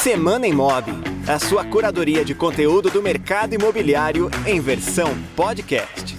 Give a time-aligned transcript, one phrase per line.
[0.00, 0.84] Semana Imob,
[1.26, 6.16] a sua curadoria de conteúdo do mercado imobiliário em versão podcast.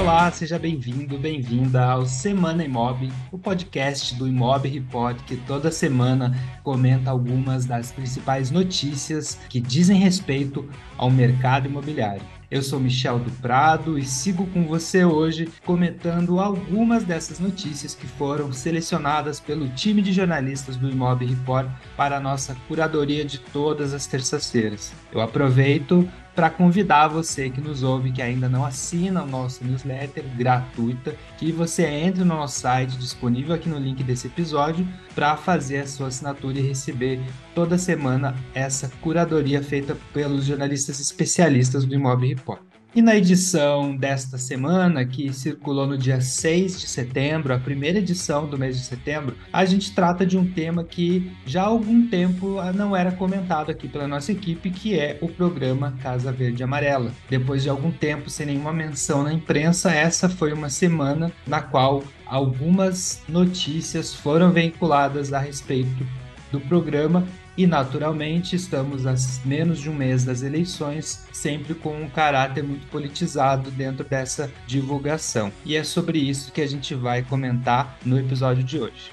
[0.00, 6.34] Olá, seja bem-vindo, bem-vinda ao Semana Imob, o podcast do Imob Report que toda semana
[6.62, 12.37] comenta algumas das principais notícias que dizem respeito ao mercado imobiliário.
[12.50, 18.06] Eu sou Michel do Prado e sigo com você hoje comentando algumas dessas notícias que
[18.06, 23.92] foram selecionadas pelo time de jornalistas do Imob Report para a nossa curadoria de todas
[23.92, 24.94] as terças-feiras.
[25.12, 30.22] Eu aproveito para convidar você que nos ouve, que ainda não assina o nosso newsletter
[30.36, 35.78] gratuita, que você entre no nosso site disponível aqui no link desse episódio para fazer
[35.78, 37.20] a sua assinatura e receber
[37.56, 42.67] toda semana essa curadoria feita pelos jornalistas especialistas do Imóvel Report.
[42.94, 48.46] E na edição desta semana, que circulou no dia 6 de setembro, a primeira edição
[48.46, 52.58] do mês de setembro, a gente trata de um tema que já há algum tempo
[52.58, 57.12] ah, não era comentado aqui pela nossa equipe, que é o programa Casa Verde Amarela.
[57.28, 62.02] Depois de algum tempo sem nenhuma menção na imprensa, essa foi uma semana na qual
[62.24, 66.06] algumas notícias foram veiculadas a respeito
[66.50, 67.26] do programa
[67.58, 72.86] e, naturalmente, estamos a menos de um mês das eleições, sempre com um caráter muito
[72.86, 75.50] politizado dentro dessa divulgação.
[75.64, 79.10] E é sobre isso que a gente vai comentar no episódio de hoje.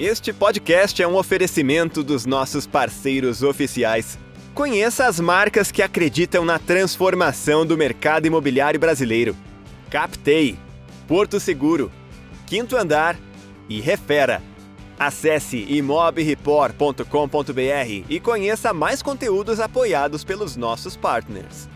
[0.00, 4.18] Este podcast é um oferecimento dos nossos parceiros oficiais.
[4.52, 9.36] Conheça as marcas que acreditam na transformação do mercado imobiliário brasileiro.
[9.88, 10.58] Captei,
[11.06, 11.92] Porto Seguro,
[12.46, 13.18] Quinto Andar
[13.68, 14.40] e Refera.
[14.98, 21.68] Acesse imobreport.com.br e conheça mais conteúdos apoiados pelos nossos partners.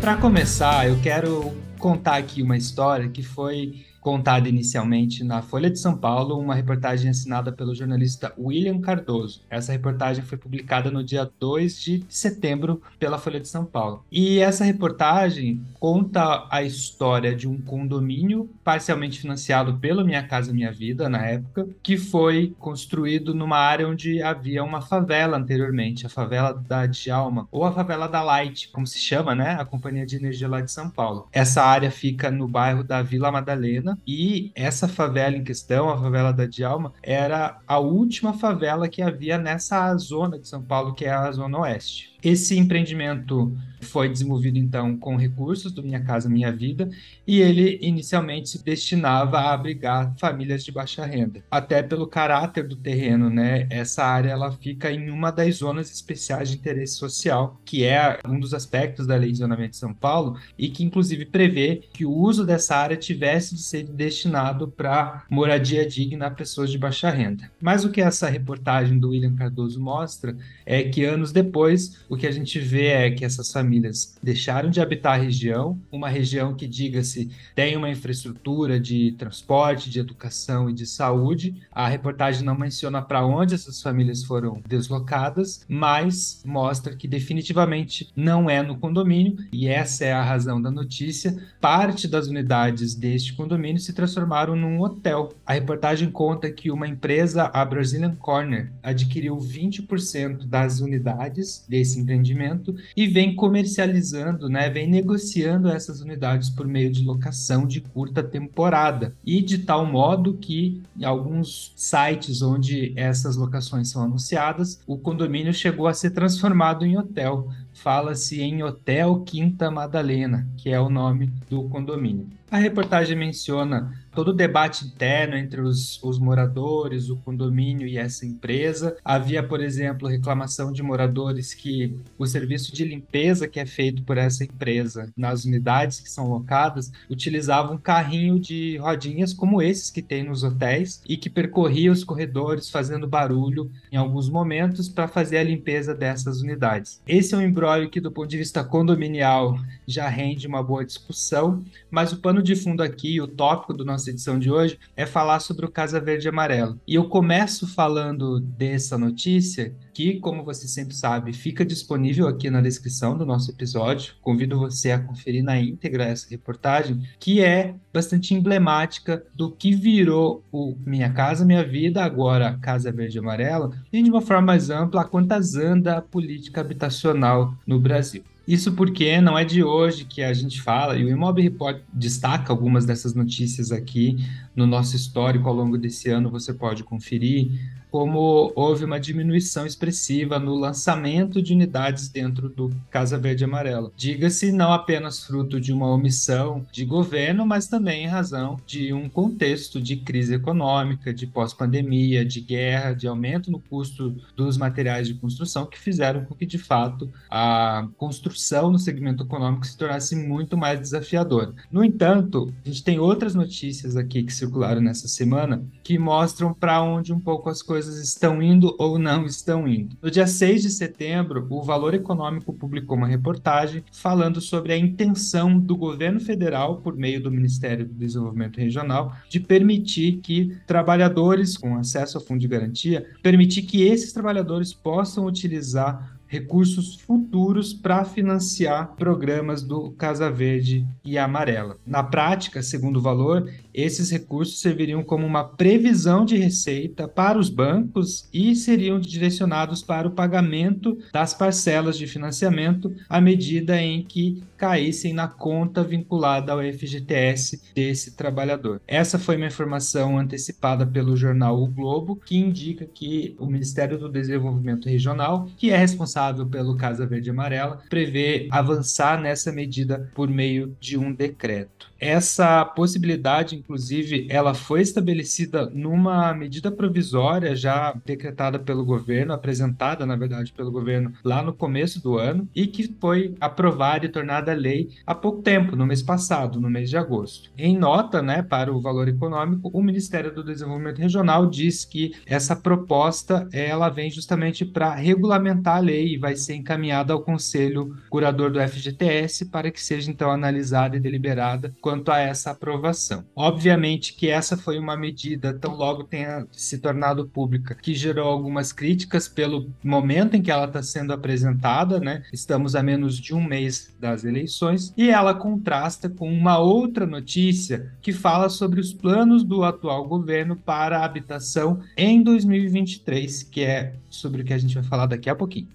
[0.00, 5.78] Para começar, eu quero contar aqui uma história que foi contada inicialmente na Folha de
[5.78, 9.42] São Paulo, uma reportagem assinada pelo jornalista William Cardoso.
[9.48, 14.04] Essa reportagem foi publicada no dia 2 de setembro pela Folha de São Paulo.
[14.10, 20.72] E essa reportagem conta a história de um condomínio parcialmente financiado pela Minha Casa Minha
[20.72, 26.52] Vida, na época, que foi construído numa área onde havia uma favela anteriormente, a favela
[26.52, 29.52] da Djalma, ou a favela da Light, como se chama, né?
[29.52, 31.28] A companhia de energia lá de São Paulo.
[31.32, 36.32] Essa área fica no bairro da Vila Madalena, e essa favela em questão, a favela
[36.32, 41.10] da Djalma, era a última favela que havia nessa zona de São Paulo, que é
[41.10, 42.12] a Zona Oeste.
[42.22, 46.88] Esse empreendimento foi desenvolvido então com recursos do Minha Casa Minha Vida
[47.26, 51.42] e ele inicialmente se destinava a abrigar famílias de baixa renda.
[51.50, 53.66] Até pelo caráter do terreno, né?
[53.68, 58.38] Essa área ela fica em uma das zonas especiais de interesse social, que é um
[58.38, 62.12] dos aspectos da Lei de Zonamento de São Paulo e que inclusive prevê que o
[62.12, 67.50] uso dessa área tivesse de ser destinado para moradia digna a pessoas de baixa renda.
[67.60, 72.26] Mas o que essa reportagem do William Cardoso mostra é que anos depois o que
[72.26, 76.66] a gente vê é que essas famílias deixaram de habitar a região, uma região que,
[76.66, 81.62] diga-se, tem uma infraestrutura de transporte, de educação e de saúde.
[81.70, 88.48] A reportagem não menciona para onde essas famílias foram deslocadas, mas mostra que definitivamente não
[88.48, 91.36] é no condomínio, e essa é a razão da notícia.
[91.60, 95.30] Parte das unidades deste condomínio se transformaram num hotel.
[95.46, 102.74] A reportagem conta que uma empresa, a Brazilian Corner, adquiriu 20% das unidades desse empreendimento
[102.96, 109.14] e vem comercializando, né, vem negociando essas unidades por meio de locação de curta temporada
[109.24, 115.52] e de tal modo que em alguns sites onde essas locações são anunciadas, o condomínio
[115.52, 117.48] chegou a ser transformado em hotel.
[117.72, 122.41] Fala-se em Hotel Quinta Madalena, que é o nome do condomínio.
[122.52, 128.26] A reportagem menciona todo o debate interno entre os, os, moradores, o condomínio e essa
[128.26, 128.94] empresa.
[129.02, 134.18] Havia, por exemplo, reclamação de moradores que o serviço de limpeza que é feito por
[134.18, 140.02] essa empresa nas unidades que são locadas utilizava um carrinho de rodinhas como esses que
[140.02, 145.38] tem nos hotéis e que percorria os corredores fazendo barulho em alguns momentos para fazer
[145.38, 147.00] a limpeza dessas unidades.
[147.08, 151.64] Esse é um embrólio que, do ponto de vista condominial, já rende uma boa discussão,
[151.90, 155.40] mas o pano de fundo aqui, o tópico da nossa edição de hoje, é falar
[155.40, 156.78] sobre o Casa Verde e Amarelo.
[156.86, 162.60] E eu começo falando dessa notícia, que, como você sempre sabe, fica disponível aqui na
[162.60, 164.14] descrição do nosso episódio.
[164.20, 170.44] Convido você a conferir na íntegra essa reportagem, que é bastante emblemática do que virou
[170.50, 174.70] o Minha Casa Minha Vida, agora Casa Verde e Amarelo, e de uma forma mais
[174.70, 178.24] ampla, a quantas anda a política habitacional no Brasil.
[178.46, 182.52] Isso porque não é de hoje que a gente fala, e o Imob Report destaca
[182.52, 184.16] algumas dessas notícias aqui
[184.54, 187.50] no nosso histórico ao longo desse ano, você pode conferir
[187.92, 193.92] como houve uma diminuição expressiva no lançamento de unidades dentro do Casa Verde e Amarela.
[193.94, 199.10] Diga-se não apenas fruto de uma omissão de governo, mas também em razão de um
[199.10, 205.12] contexto de crise econômica, de pós-pandemia, de guerra, de aumento no custo dos materiais de
[205.12, 210.56] construção que fizeram com que, de fato, a construção no segmento econômico se tornasse muito
[210.56, 211.52] mais desafiadora.
[211.70, 216.80] No entanto, a gente tem outras notícias aqui que circularam nessa semana que mostram para
[216.80, 219.96] onde um pouco as coisas coisas estão indo ou não estão indo.
[220.00, 225.58] No dia 6 de setembro, o Valor Econômico publicou uma reportagem falando sobre a intenção
[225.58, 231.76] do governo federal, por meio do Ministério do Desenvolvimento Regional, de permitir que trabalhadores com
[231.76, 238.94] acesso ao fundo de garantia, permitir que esses trabalhadores possam utilizar recursos futuros para financiar
[238.96, 241.76] programas do Casa Verde e Amarela.
[241.86, 247.50] Na prática, segundo o valor, esses recursos serviriam como uma previsão de receita para os
[247.50, 254.42] bancos e seriam direcionados para o pagamento das parcelas de financiamento à medida em que
[254.56, 258.80] caíssem na conta vinculada ao FGTS desse trabalhador.
[258.86, 264.08] Essa foi uma informação antecipada pelo jornal O Globo, que indica que o Ministério do
[264.08, 270.28] Desenvolvimento Regional, que é responsável pelo Casa Verde e Amarela, prevê avançar nessa medida por
[270.28, 271.90] meio de um decreto.
[271.98, 280.16] Essa possibilidade, inclusive, ela foi estabelecida numa medida provisória já decretada pelo governo, apresentada, na
[280.16, 284.90] verdade, pelo governo lá no começo do ano, e que foi aprovada e tornada lei
[285.06, 287.50] há pouco tempo, no mês passado, no mês de agosto.
[287.56, 292.56] Em nota, né, para o valor econômico, o Ministério do Desenvolvimento Regional diz que essa
[292.56, 298.50] proposta ela vem justamente para regulamentar a lei e vai ser encaminhada ao Conselho Curador
[298.50, 303.24] do FGTS para que seja então analisada e deliberada quanto a essa aprovação.
[303.34, 308.72] Obviamente que essa foi uma medida, tão logo tenha se tornado pública, que gerou algumas
[308.72, 312.22] críticas pelo momento em que ela está sendo apresentada, né?
[312.32, 317.92] Estamos a menos de um mês das eleições, e ela contrasta com uma outra notícia
[318.00, 323.94] que fala sobre os planos do atual governo para a habitação em 2023, que é
[324.08, 325.68] sobre o que a gente vai falar daqui a pouquinho.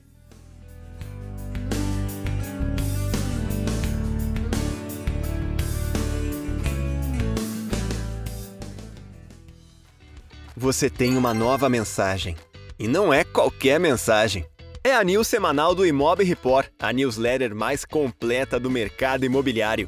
[10.59, 12.35] Você tem uma nova mensagem.
[12.79, 14.43] E não é qualquer mensagem.
[14.83, 19.87] É a news semanal do Imob Report, a newsletter mais completa do mercado imobiliário.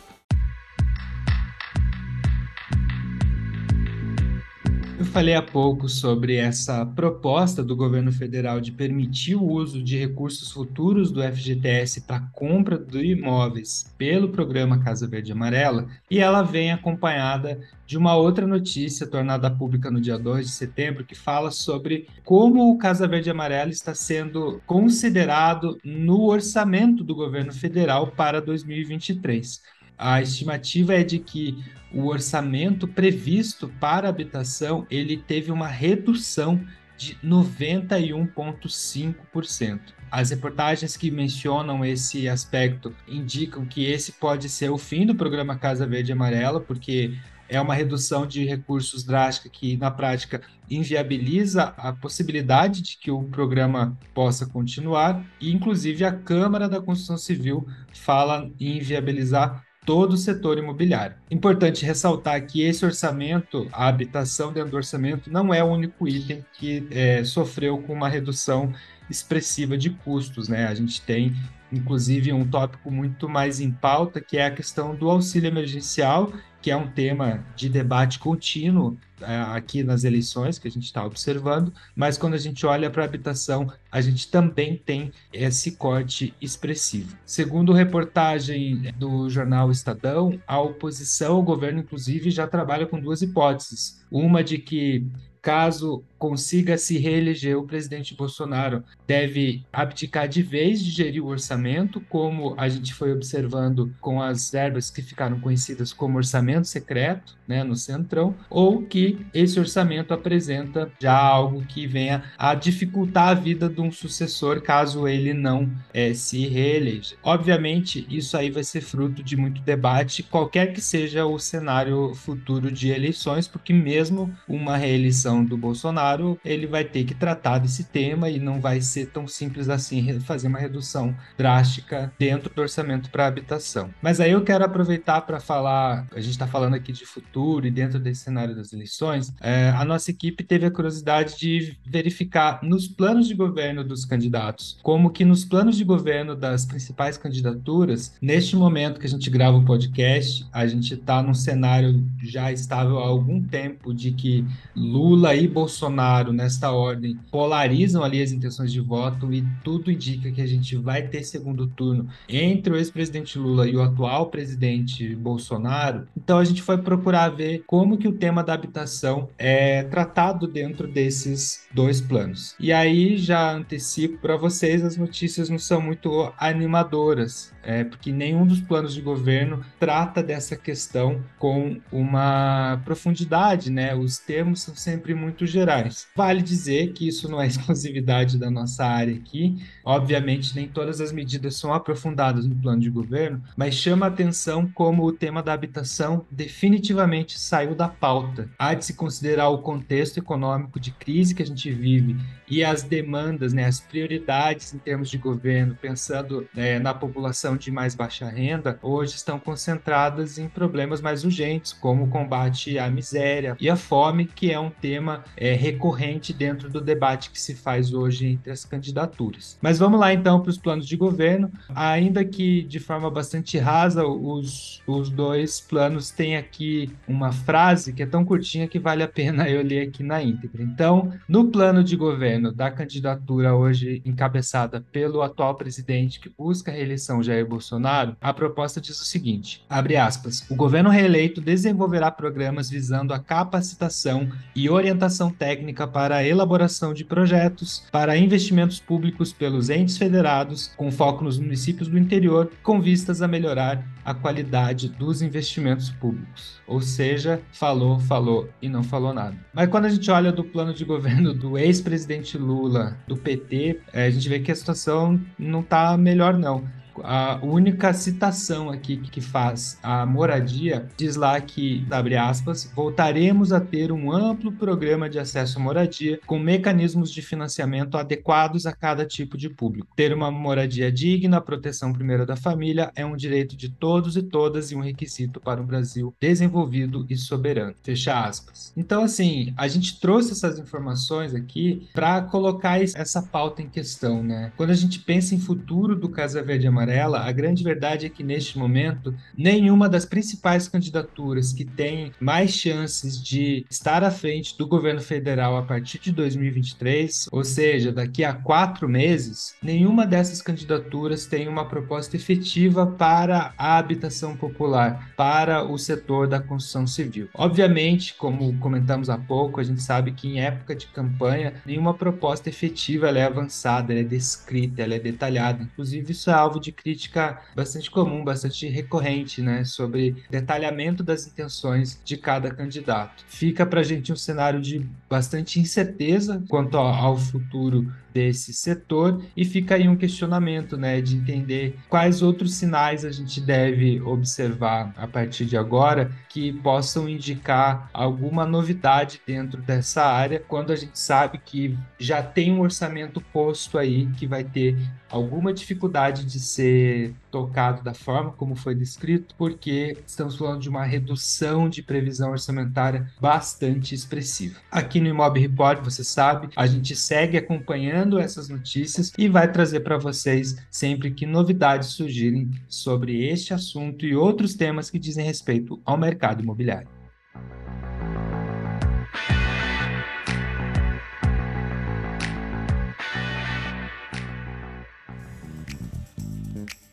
[5.01, 9.97] Eu falei há pouco sobre essa proposta do governo federal de permitir o uso de
[9.97, 16.43] recursos futuros do FGTS para compra de imóveis pelo programa Casa Verde Amarela, e ela
[16.43, 21.49] vem acompanhada de uma outra notícia tornada pública no dia 2 de setembro, que fala
[21.49, 28.39] sobre como o Casa Verde Amarela está sendo considerado no orçamento do governo federal para
[28.39, 29.80] 2023.
[30.03, 36.59] A estimativa é de que o orçamento previsto para habitação ele teve uma redução
[36.97, 39.79] de 91,5%.
[40.09, 45.55] As reportagens que mencionam esse aspecto indicam que esse pode ser o fim do programa
[45.55, 47.13] Casa Verde e Amarela, porque
[47.47, 53.21] é uma redução de recursos drástica que, na prática, inviabiliza a possibilidade de que o
[53.25, 60.17] programa possa continuar, e, inclusive, a Câmara da Construção Civil fala em inviabilizar todo o
[60.17, 61.15] setor imobiliário.
[61.29, 66.45] Importante ressaltar que esse orçamento, a habitação dentro do orçamento, não é o único item
[66.53, 68.73] que é, sofreu com uma redução
[69.11, 70.65] expressiva de custos, né?
[70.67, 71.35] A gente tem
[71.71, 76.69] inclusive um tópico muito mais em pauta, que é a questão do auxílio emergencial, que
[76.69, 81.73] é um tema de debate contínuo é, aqui nas eleições que a gente está observando,
[81.95, 87.17] mas quando a gente olha para a habitação, a gente também tem esse corte expressivo.
[87.25, 94.03] Segundo reportagem do jornal Estadão, a oposição ao governo, inclusive, já trabalha com duas hipóteses.
[94.11, 95.07] Uma de que
[95.41, 101.99] caso consiga se reeleger, o presidente Bolsonaro deve abdicar de vez de gerir o orçamento,
[101.99, 107.63] como a gente foi observando com as verbas que ficaram conhecidas como orçamento secreto, né,
[107.63, 113.67] no Centrão, ou que esse orçamento apresenta já algo que venha a dificultar a vida
[113.67, 117.15] de um sucessor caso ele não é, se reeleja.
[117.23, 122.71] Obviamente, isso aí vai ser fruto de muito debate, qualquer que seja o cenário futuro
[122.71, 127.85] de eleições, porque mesmo uma reeleição do Bolsonaro Bolsonaro ele vai ter que tratar desse
[127.85, 133.09] tema e não vai ser tão simples assim fazer uma redução drástica dentro do orçamento
[133.09, 133.89] para habitação.
[134.01, 137.71] Mas aí eu quero aproveitar para falar, a gente está falando aqui de futuro e
[137.71, 142.87] dentro desse cenário das eleições, é, a nossa equipe teve a curiosidade de verificar nos
[142.87, 148.55] planos de governo dos candidatos, como que nos planos de governo das principais candidaturas, neste
[148.55, 153.07] momento que a gente grava o podcast, a gente está num cenário já estável há
[153.07, 158.81] algum tempo de que Lula e Bolsonaro Bolsonaro, nesta ordem, polarizam ali as intenções de
[158.81, 163.67] voto e tudo indica que a gente vai ter segundo turno entre o ex-presidente Lula
[163.67, 166.07] e o atual presidente Bolsonaro.
[166.17, 170.87] Então a gente foi procurar ver como que o tema da habitação é tratado dentro
[170.87, 172.55] desses dois planos.
[172.59, 178.45] E aí já antecipo para vocês, as notícias não são muito animadoras, é, porque nenhum
[178.45, 183.93] dos planos de governo trata dessa questão com uma profundidade, né?
[183.93, 185.90] Os termos são sempre muito gerais.
[186.15, 189.61] Vale dizer que isso não é exclusividade da nossa área aqui.
[189.83, 195.03] Obviamente, nem todas as medidas são aprofundadas no plano de governo, mas chama atenção como
[195.03, 198.49] o tema da habitação definitivamente saiu da pauta.
[198.57, 202.17] Há de se considerar o contexto econômico de crise que a gente vive
[202.51, 207.71] e as demandas, né, as prioridades em termos de governo, pensando né, na população de
[207.71, 213.55] mais baixa renda, hoje estão concentradas em problemas mais urgentes, como o combate à miséria
[213.59, 217.93] e à fome, que é um tema é, recorrente dentro do debate que se faz
[217.93, 219.57] hoje entre as candidaturas.
[219.61, 221.51] Mas vamos lá então para os planos de governo.
[221.73, 228.03] Ainda que de forma bastante rasa, os, os dois planos têm aqui uma frase que
[228.03, 230.61] é tão curtinha que vale a pena eu ler aqui na íntegra.
[230.61, 236.73] Então, no plano de governo da candidatura hoje encabeçada pelo atual presidente que busca a
[236.73, 242.69] reeleição Jair Bolsonaro, a proposta diz o seguinte: abre aspas, o governo reeleito desenvolverá programas
[242.69, 249.31] visando a capacitação e orientação técnica técnica para a elaboração de projetos para investimentos públicos
[249.31, 254.89] pelos entes federados, com foco nos municípios do interior, com vistas a melhorar a qualidade
[254.89, 256.59] dos investimentos públicos.
[256.65, 259.35] Ou seja, falou, falou e não falou nada.
[259.53, 264.07] Mas quando a gente olha do plano de governo do ex-presidente Lula, do PT, eh,
[264.07, 266.63] a gente vê que a situação não está melhor não
[267.03, 273.59] a única citação aqui que faz a moradia diz lá que, abre aspas, voltaremos a
[273.59, 279.05] ter um amplo programa de acesso à moradia com mecanismos de financiamento adequados a cada
[279.05, 279.87] tipo de público.
[279.95, 284.23] Ter uma moradia digna, a proteção primeira da família é um direito de todos e
[284.23, 287.75] todas e um requisito para um Brasil desenvolvido e soberano.
[287.83, 288.73] Fecha aspas.
[288.75, 294.51] Então, assim, a gente trouxe essas informações aqui para colocar essa pauta em questão, né?
[294.57, 298.09] Quando a gente pensa em futuro do Casa Verde Amarela, amarela, a grande verdade é
[298.09, 304.57] que neste momento nenhuma das principais candidaturas que tem mais chances de estar à frente
[304.57, 310.41] do governo federal a partir de 2023, ou seja, daqui a quatro meses, nenhuma dessas
[310.41, 317.29] candidaturas tem uma proposta efetiva para a habitação popular, para o setor da construção civil.
[317.33, 322.49] Obviamente, como comentamos há pouco, a gente sabe que em época de campanha nenhuma proposta
[322.49, 325.63] efetiva é avançada, é descrita, ela é detalhada.
[325.63, 331.99] Inclusive, isso é alvo de crítica bastante comum, bastante recorrente, né, sobre detalhamento das intenções
[332.03, 333.23] de cada candidato.
[333.27, 339.45] Fica para a gente um cenário de bastante incerteza quanto ao futuro desse setor e
[339.45, 345.07] fica aí um questionamento, né, de entender quais outros sinais a gente deve observar a
[345.07, 351.39] partir de agora que possam indicar alguma novidade dentro dessa área, quando a gente sabe
[351.43, 354.77] que já tem um orçamento posto aí que vai ter
[355.09, 360.85] alguma dificuldade de ser tocado da forma como foi descrito, porque estamos falando de uma
[360.85, 364.59] redução de previsão orçamentária bastante expressiva.
[364.71, 369.81] Aqui no Imob Report, você sabe, a gente segue acompanhando essas notícias e vai trazer
[369.81, 375.79] para vocês sempre que novidades surgirem sobre este assunto e outros temas que dizem respeito
[375.85, 376.87] ao mercado imobiliário.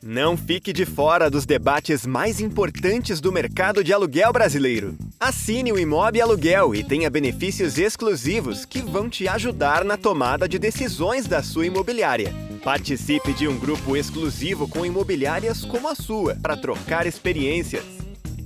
[0.02, 4.96] Não fique de fora dos debates mais importantes do mercado de aluguel brasileiro.
[5.20, 10.60] Assine o Imob Aluguel e tenha benefícios exclusivos que vão te ajudar na tomada de
[10.60, 12.32] decisões da sua imobiliária.
[12.62, 17.82] Participe de um grupo exclusivo com imobiliárias como a sua para trocar experiências.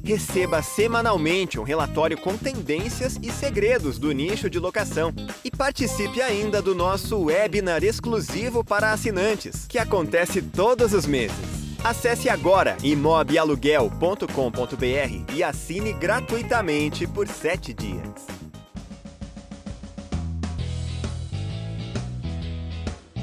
[0.02, 5.12] Receba semanalmente um relatório com tendências e segredos do nicho de locação.
[5.45, 11.62] E participe ainda do nosso webinar exclusivo para assinantes, que acontece todos os meses.
[11.85, 18.29] Acesse agora imobialuguel.com.br e assine gratuitamente por 7 dias.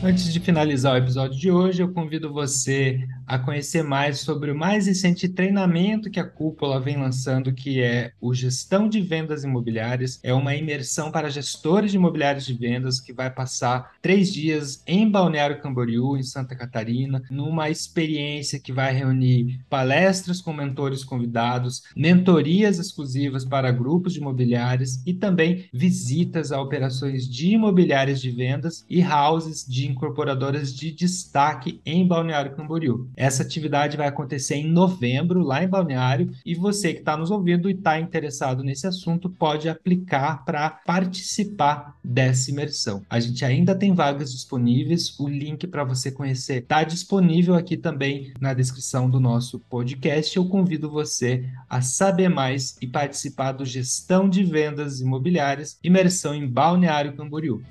[0.04, 4.58] Antes de finalizar o episódio de hoje, eu convido você a conhecer mais sobre o
[4.58, 10.20] mais recente treinamento que a Cúpula vem lançando, que é o Gestão de Vendas Imobiliárias.
[10.24, 15.08] É uma imersão para gestores de imobiliários de vendas que vai passar três dias em
[15.08, 22.80] Balneário Camboriú, em Santa Catarina, numa experiência que vai reunir palestras com mentores convidados, mentorias
[22.80, 29.04] exclusivas para grupos de imobiliários e também visitas a operações de imobiliárias de vendas e
[29.04, 33.08] houses de incorporadoras de destaque em Balneário Camboriú.
[33.20, 37.70] Essa atividade vai acontecer em novembro, lá em Balneário, e você que está nos ouvindo
[37.70, 43.04] e está interessado nesse assunto pode aplicar para participar dessa imersão.
[43.10, 48.32] A gente ainda tem vagas disponíveis, o link para você conhecer está disponível aqui também
[48.40, 50.38] na descrição do nosso podcast.
[50.38, 56.48] Eu convido você a saber mais e participar do Gestão de Vendas Imobiliárias, imersão em
[56.48, 57.62] Balneário Camboriú.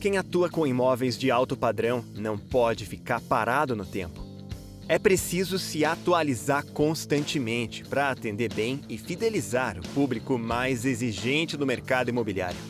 [0.00, 4.24] Quem atua com imóveis de alto padrão não pode ficar parado no tempo.
[4.88, 11.66] É preciso se atualizar constantemente para atender bem e fidelizar o público mais exigente do
[11.66, 12.69] mercado imobiliário.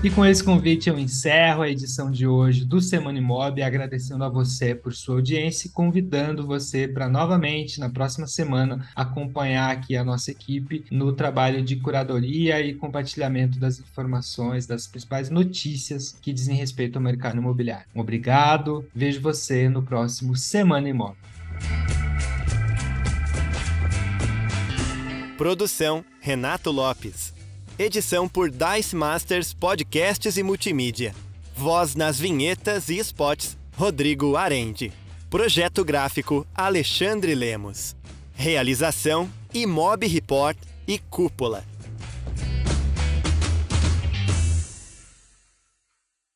[0.00, 4.28] E com esse convite eu encerro a edição de hoje do Semana Imob, agradecendo a
[4.28, 10.04] você por sua audiência e convidando você para novamente, na próxima semana, acompanhar aqui a
[10.04, 16.54] nossa equipe no trabalho de curadoria e compartilhamento das informações, das principais notícias que dizem
[16.54, 17.86] respeito ao mercado imobiliário.
[17.92, 21.16] Obrigado, vejo você no próximo Semana Imob.
[25.36, 27.37] Produção Renato Lopes.
[27.78, 31.14] Edição por Dice Masters Podcasts e Multimídia.
[31.54, 34.92] Voz nas vinhetas e spots, Rodrigo Arende.
[35.30, 37.94] Projeto gráfico, Alexandre Lemos.
[38.34, 41.64] Realização, Imob Report e Cúpula.